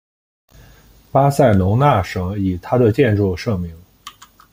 [1.11, 3.79] 巴塞隆纳省以它的建筑盛名。